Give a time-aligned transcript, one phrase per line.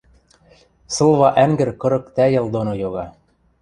[0.93, 3.05] Сылва ӓнгӹр кырык тӓйӹл доно йога